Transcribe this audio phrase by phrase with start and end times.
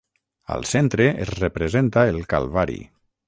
[0.55, 2.81] Al centre es representa el Calvari.